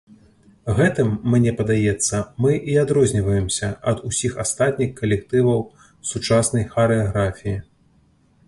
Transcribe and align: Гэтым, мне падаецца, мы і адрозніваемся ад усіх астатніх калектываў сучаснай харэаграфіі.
Гэтым, 0.77 1.09
мне 1.33 1.51
падаецца, 1.59 2.21
мы 2.45 2.51
і 2.73 2.77
адрозніваемся 2.83 3.69
ад 3.91 3.97
усіх 4.09 4.41
астатніх 4.45 4.91
калектываў 5.01 5.59
сучаснай 6.13 6.67
харэаграфіі. 6.73 7.57